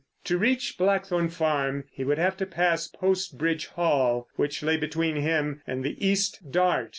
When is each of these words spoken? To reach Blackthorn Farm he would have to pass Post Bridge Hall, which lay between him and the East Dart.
To 0.23 0.37
reach 0.39 0.79
Blackthorn 0.79 1.29
Farm 1.29 1.83
he 1.91 2.03
would 2.03 2.17
have 2.17 2.35
to 2.37 2.47
pass 2.47 2.87
Post 2.87 3.37
Bridge 3.37 3.67
Hall, 3.67 4.27
which 4.35 4.63
lay 4.63 4.75
between 4.75 5.17
him 5.17 5.61
and 5.67 5.83
the 5.85 5.95
East 6.03 6.41
Dart. 6.51 6.89